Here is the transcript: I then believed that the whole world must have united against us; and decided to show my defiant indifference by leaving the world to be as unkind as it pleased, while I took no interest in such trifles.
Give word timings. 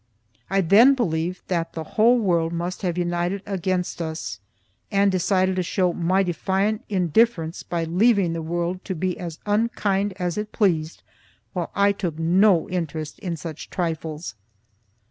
I 0.49 0.61
then 0.61 0.95
believed 0.95 1.43
that 1.47 1.73
the 1.73 1.83
whole 1.83 2.17
world 2.17 2.53
must 2.53 2.81
have 2.81 2.97
united 2.97 3.43
against 3.45 4.01
us; 4.01 4.39
and 4.91 5.11
decided 5.11 5.57
to 5.57 5.61
show 5.61 5.93
my 5.93 6.23
defiant 6.23 6.83
indifference 6.89 7.61
by 7.61 7.83
leaving 7.83 8.33
the 8.33 8.41
world 8.41 8.83
to 8.85 8.95
be 8.95 9.15
as 9.19 9.37
unkind 9.45 10.13
as 10.17 10.39
it 10.39 10.51
pleased, 10.51 11.03
while 11.53 11.69
I 11.75 11.91
took 11.91 12.17
no 12.17 12.67
interest 12.67 13.19
in 13.19 13.37
such 13.37 13.69
trifles. 13.69 14.33